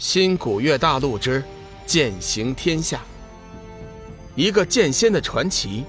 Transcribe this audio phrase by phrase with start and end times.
[0.00, 1.44] 新古月大陆之
[1.84, 3.02] 剑行天下，
[4.34, 5.84] 一个剑仙的传奇，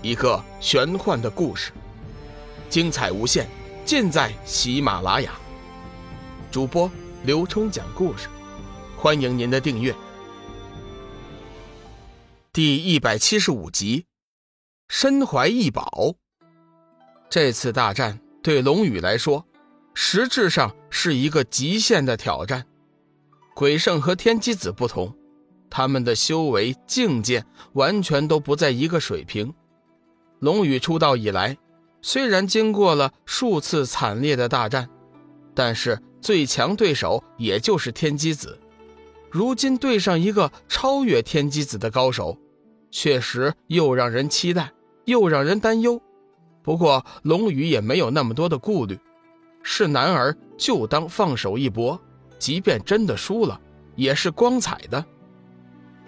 [0.00, 1.72] 一个玄幻的故事，
[2.70, 3.48] 精彩无限，
[3.84, 5.32] 尽在喜马拉雅。
[6.52, 6.88] 主播
[7.24, 8.28] 刘冲讲故事，
[8.96, 9.92] 欢迎您的订阅。
[12.52, 14.06] 第一百七十五集，
[14.86, 16.14] 身怀异宝。
[17.28, 19.44] 这次大战对龙宇来说，
[19.94, 22.64] 实质上是一个极限的挑战。
[23.58, 25.12] 鬼圣和天机子不同，
[25.68, 29.52] 他们的修为境界完全都不在一个水平。
[30.38, 31.58] 龙宇出道以来，
[32.00, 34.88] 虽然经过了数次惨烈的大战，
[35.56, 38.56] 但是最强对手也就是天机子。
[39.28, 42.38] 如今对上一个超越天机子的高手，
[42.92, 44.70] 确实又让人期待，
[45.06, 46.00] 又让人担忧。
[46.62, 48.96] 不过龙宇也没有那么多的顾虑，
[49.64, 52.00] 是男儿就当放手一搏。
[52.38, 53.60] 即便真的输了，
[53.96, 55.04] 也是光彩的。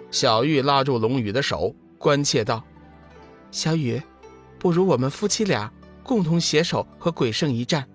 [0.09, 2.63] 小玉拉住龙宇的手，关切道
[3.51, 4.01] ：“小雨，
[4.59, 5.71] 不如我们夫妻俩
[6.03, 7.87] 共同携手和鬼圣一战，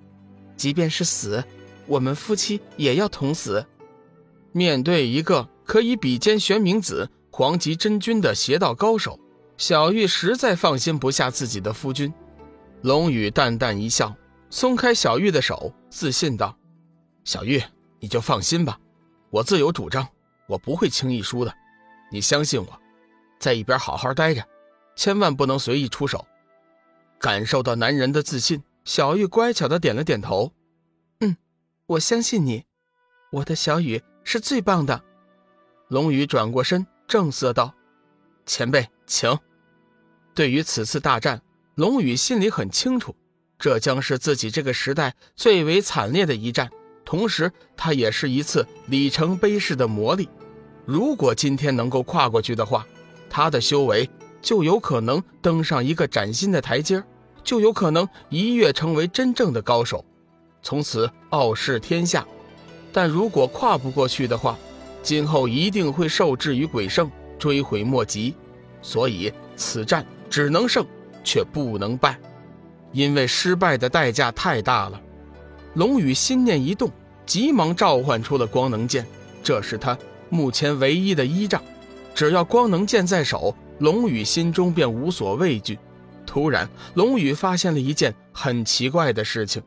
[0.57, 1.45] 即便是死，
[1.87, 3.65] 我们夫妻也要同死。”
[4.53, 9.21] 面对一个可以比肩玄冥子、黄极真君的邪道高手，
[9.59, 12.13] 小玉实在放心不下自己的夫君。
[12.81, 14.15] 龙宇淡淡一笑，
[14.49, 16.57] 松开小玉的手，自信道
[17.25, 17.63] ：“小玉。”
[18.07, 18.79] 你就放心吧，
[19.31, 20.07] 我自有主张，
[20.47, 21.53] 我不会轻易输的。
[22.13, 22.81] 你相信我，
[23.41, 24.47] 在一边好好待着，
[24.95, 26.25] 千万不能随意出手。
[27.19, 30.53] 感受到男人的自信，小玉乖巧的点了点头。
[31.19, 31.37] 嗯，
[31.87, 32.65] 我相信你，
[33.33, 35.03] 我的小雨是最棒的。
[35.89, 37.75] 龙宇转过身，正色道
[38.47, 39.37] ：“前辈，请。”
[40.33, 41.43] 对于此次大战，
[41.75, 43.17] 龙宇心里很清楚，
[43.59, 46.71] 这将是自己这个时代最为惨烈的一战。
[47.07, 50.29] 同时，它也是一次里程碑式的磨砺。
[50.85, 52.85] 如果今天能够跨过去的话，
[53.31, 54.09] 他的修为
[54.43, 57.03] 就有可能登上一个崭新的台阶，
[57.45, 60.05] 就有可能一跃成为真正的高手，
[60.63, 62.27] 从此傲视天下。
[62.93, 64.59] 但如果跨不过去的话，
[65.01, 67.09] 今后一定会受制于鬼圣，
[67.39, 68.35] 追悔莫及。
[68.83, 70.85] 所以，此战只能胜，
[71.23, 72.19] 却不能败，
[72.91, 75.01] 因为失败的代价太大了。
[75.77, 76.91] 龙宇心念一动，
[77.27, 79.07] 急忙召唤出了光能剑，
[79.43, 79.97] 这是他
[80.31, 81.63] 目前唯一的依仗。
[82.15, 85.79] 只要光能剑在手，龙宇心中便无所畏惧。
[86.25, 89.63] 突然，龙宇发现了一件很奇怪的事情：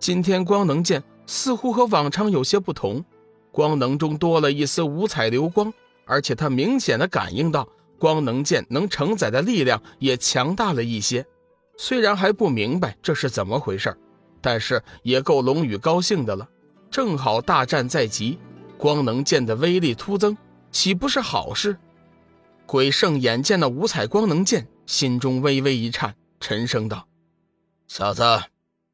[0.00, 3.04] 今天光能剑似乎和往常有些不同，
[3.52, 5.72] 光能中多了一丝五彩流光，
[6.04, 7.68] 而且他明显的感应到
[8.00, 11.24] 光能剑能承载的力量也强大了一些。
[11.76, 13.96] 虽然还不明白这是怎么回事
[14.42, 16.46] 但是也够龙宇高兴的了，
[16.90, 18.38] 正好大战在即，
[18.76, 20.36] 光能剑的威力突增，
[20.70, 21.76] 岂不是好事？
[22.66, 27.06] 鬼圣眼见那五彩光能剑，心中微微一颤，沉声道
[27.86, 28.22] ：“小子，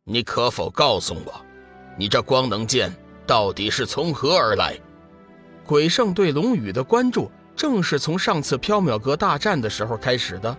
[0.04, 1.40] 你可否告诉我，
[1.96, 2.94] 你这光能剑
[3.26, 4.78] 到底是从何而来？”
[5.64, 10.56] 鬼圣对龙宇的关注，正是从上次缥缈阁大战的时候开始的。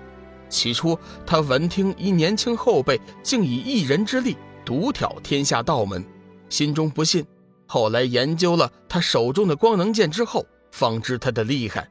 [0.50, 4.36] 起初，他闻听一年轻后辈竟以一人之力。
[4.70, 6.06] 独挑天下道门，
[6.48, 7.26] 心中不信。
[7.66, 11.90] 后来研究了他手中的光能剑之后，方知他的厉害。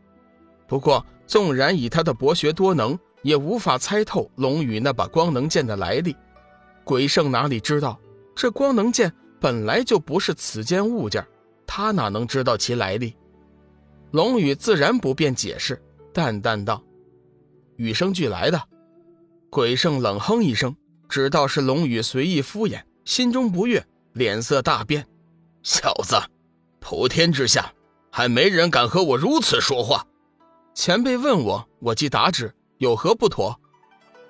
[0.68, 6.14] 不过，纵然以他的博学多能，也无法猜透龙宇那把光能剑的来历。
[6.84, 7.98] 鬼圣哪里知道，
[8.36, 11.26] 这光能剑本来就不是此间物件，
[11.66, 13.12] 他哪能知道其来历？
[14.12, 16.80] 龙宇自然不便解释，淡淡道
[17.74, 18.62] ：“与生俱来的。”
[19.50, 20.76] 鬼圣冷哼一声。
[21.08, 25.06] 知道是龙宇随意敷衍，心中不悦，脸色大变。
[25.62, 26.16] 小子，
[26.80, 27.72] 普天之下
[28.10, 30.06] 还没人敢和我如此说话。
[30.74, 33.58] 前辈问我，我即答之，有何不妥？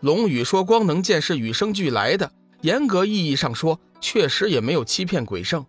[0.00, 2.31] 龙宇说光能剑是与生俱来的，
[2.62, 5.67] 严格意义上说，确实也没有欺骗鬼圣。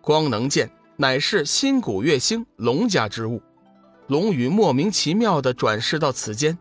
[0.00, 3.42] 光能剑乃是新古月星龙家之物，
[4.06, 6.56] 龙宇莫名其妙地转世到此间，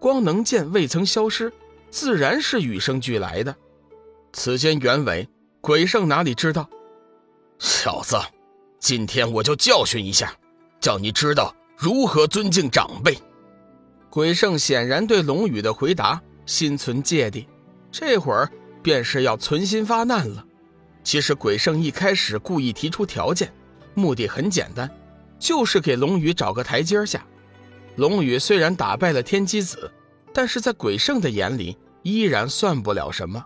[0.00, 1.52] 光能剑未曾消失。
[1.92, 3.54] 自然是与生俱来的，
[4.32, 5.28] 此间原委，
[5.60, 6.66] 鬼圣哪里知道？
[7.58, 8.16] 小子，
[8.80, 10.34] 今天我就教训一下，
[10.80, 13.14] 叫你知道如何尊敬长辈。
[14.08, 17.46] 鬼圣显然对龙宇的回答心存芥蒂，
[17.90, 18.50] 这会儿
[18.82, 20.42] 便是要存心发难了。
[21.04, 23.52] 其实鬼圣一开始故意提出条件，
[23.92, 24.90] 目的很简单，
[25.38, 27.22] 就是给龙宇找个台阶下。
[27.96, 29.92] 龙宇虽然打败了天机子。
[30.32, 33.44] 但是在鬼圣的眼里，依然算不了什么。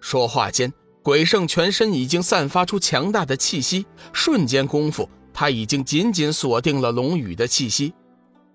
[0.00, 0.72] 说话间，
[1.02, 7.92] 鬼圣全身已经散发出强大的气息，瞬间功夫，他已经紧紧锁定了龙宇的气息。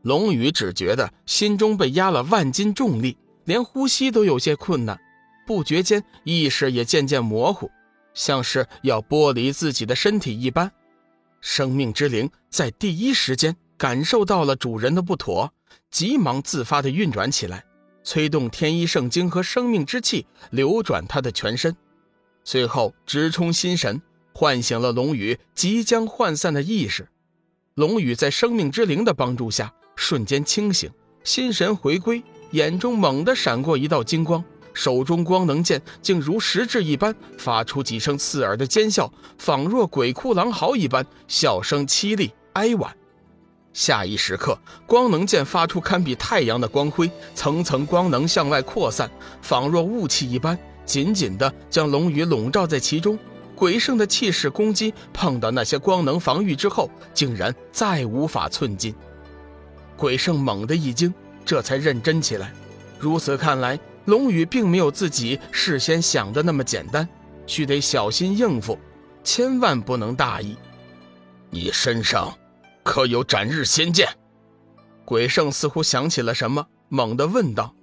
[0.03, 5.00] 龙宇只觉得心中被压了万斤重力，连呼吸都有些困难，
[5.45, 7.69] 不觉间意识也渐渐模糊，
[8.13, 10.71] 像是要剥离自己的身体一般。
[11.39, 15.51] 生命之灵在第一时间感受到了主人的不妥，
[15.89, 17.63] 急忙自发的运转起来，
[18.03, 21.75] 催动天一圣经和生命之气流转他的全身，
[22.44, 24.01] 最后直冲心神，
[24.33, 27.07] 唤醒了龙宇即将涣散的意识。
[27.75, 29.73] 龙宇在生命之灵的帮助下。
[29.97, 30.89] 瞬间清醒，
[31.23, 34.44] 心神回归，眼中猛地闪过一道金光，
[34.74, 42.97] 手中光能剑竟如实质一般，发出几声刺耳的尖笑，仿若鬼哭狼嚎一般，笑声凄厉哀婉。
[43.73, 49.09] 下一时刻，光能剑发出堪比太阳的光辉，层层光能向外扩散，
[49.41, 53.18] 仿若雾气一般，紧紧地将龙宇笼罩在其中。
[53.56, 58.94] 鬼圣的气势攻击碰到那些光能防御之后，竟然再无法寸进。
[59.95, 61.13] 鬼圣猛地一惊，
[61.45, 62.51] 这才认真起来。
[63.00, 67.07] 如此看来，龙宇并没有自己事先想的那么简单，
[67.45, 68.79] 须得小心应付，
[69.24, 70.57] 千万不能大意。
[71.51, 72.33] 你身上
[72.83, 74.07] 可有斩日仙剑？
[75.06, 77.75] 鬼圣似乎想起了什么，猛地问道：“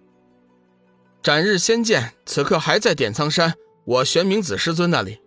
[1.23, 3.55] 斩日仙剑此刻还在点苍山
[3.85, 5.21] 我玄冥子师尊那里。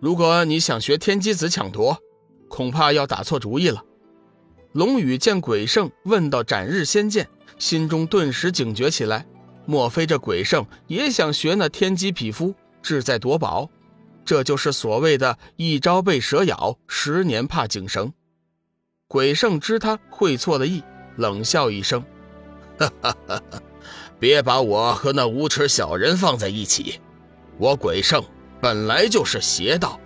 [0.00, 1.98] 如果你想学天机子抢夺，
[2.48, 3.82] 恐怕要打错主意了。”
[4.72, 7.28] 龙宇见鬼圣问到斩日仙剑，
[7.58, 9.26] 心中顿时警觉起来。
[9.66, 13.70] 莫非这鬼圣也想学那天机匹夫，志在夺宝？
[14.24, 18.12] 这就是所谓的一朝被蛇咬，十年怕井绳。
[19.14, 20.82] 鬼圣知他会错了意，
[21.18, 22.04] 冷笑一声
[22.76, 23.62] ：“哈哈哈哈
[24.18, 27.00] 别把我和那无耻小人放在一起。
[27.56, 28.20] 我鬼圣
[28.60, 30.00] 本来就是邪道，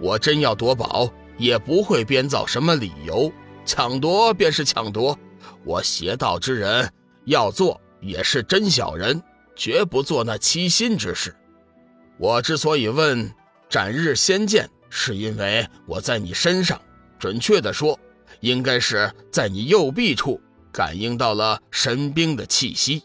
[0.00, 3.30] 我真要夺宝，也不会编造什么理由。”
[3.66, 5.18] 抢夺便是抢夺，
[5.66, 6.90] 我邪道之人
[7.26, 9.22] 要做也是真小人，
[9.54, 11.36] 绝不做那欺心之事。
[12.16, 13.30] 我之所以问
[13.68, 16.80] 斩日仙剑，是因为我在你身上，
[17.18, 17.98] 准确的说，
[18.40, 20.40] 应该是在你右臂处
[20.72, 23.02] 感应到了神兵的气息。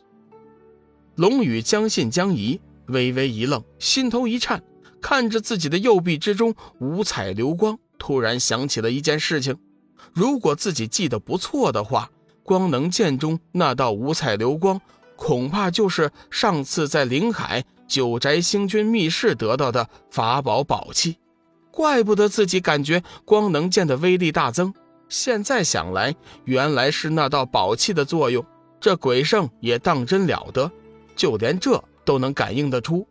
[1.15, 4.63] 龙宇将信将疑，微微一愣，心头一颤，
[5.01, 9.57] 看着自己的右臂之中五彩流光，突然想起了一件事情。
[10.13, 12.09] 如果自己记得不错的话，
[12.41, 14.79] 光能剑中那道五彩流光，
[15.15, 21.17] 恐怕就是上次在灵海九宅星君密室得到的法宝宝器。
[21.69, 24.73] 怪不得自己感觉光能剑的威力大增。
[25.09, 26.15] 现在想来，
[26.45, 28.45] 原来是那道宝器的作用。
[28.79, 30.71] 这鬼圣也当真了得，
[31.15, 33.05] 就连这都能感应得出。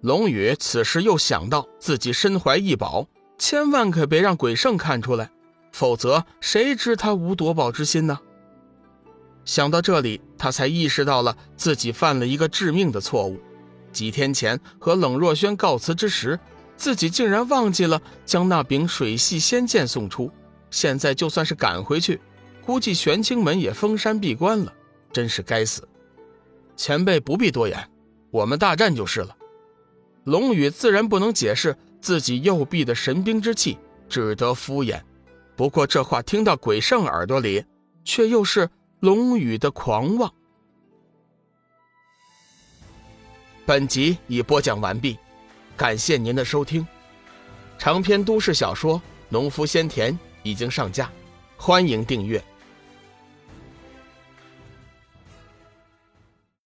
[0.00, 3.06] 龙宇此时又想到自己身怀异宝，
[3.36, 5.28] 千万可别让鬼圣看出来。
[5.72, 8.18] 否则，谁知他无夺宝之心呢？
[9.44, 13.38] 想到这里，他才意识到了自己犯了一个致命的错误。
[13.92, 16.38] 几天前和冷若萱告辞之时，
[16.76, 20.30] 自己竟然忘记了将那柄水系仙剑送出。
[20.70, 22.20] 现在就算是赶回去，
[22.64, 24.72] 估计玄清门也封山闭关了。
[25.12, 25.88] 真是该死！
[26.76, 27.90] 前辈不必多言，
[28.30, 29.34] 我们大战就是了。
[30.24, 33.78] 龙宇自然不能解释自己右臂的神兵之气，
[34.08, 35.00] 只得敷衍。
[35.56, 37.64] 不过这话听到鬼圣耳朵里，
[38.04, 38.68] 却又是
[39.00, 40.32] 龙宇的狂妄。
[43.64, 45.18] 本集已播讲完毕，
[45.76, 46.86] 感谢您的收听。
[47.78, 48.96] 长篇都市小说
[49.28, 51.10] 《农夫先田》已经上架，
[51.56, 52.42] 欢迎订阅。